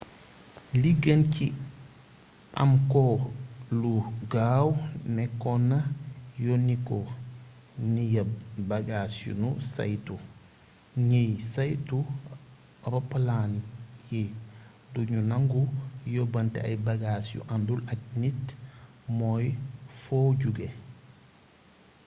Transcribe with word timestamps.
li 0.81 0.91
gën 1.03 1.21
ci 1.33 1.47
am 2.61 2.71
ko 2.91 3.03
lu 3.81 3.93
gaaw 4.33 4.67
nékkoona 5.15 5.79
yoniko 6.45 6.99
ni 7.93 8.03
ya 8.15 8.23
bagas 8.69 9.11
yunu 9.25 9.49
saytu 9.73 10.15
ñiy 11.09 11.31
saytu 11.53 11.99
roppalaan 12.91 13.53
yi 14.09 14.21
dugnu 14.93 15.19
nangu 15.31 15.61
yobanté 16.13 16.57
ay 16.67 16.75
bagas 16.87 17.25
yu 17.35 17.41
andul 17.53 17.81
ak 17.91 18.01
nit 18.21 18.41
mooy 19.17 19.45
foo 20.01 20.29
jugé 20.41 20.67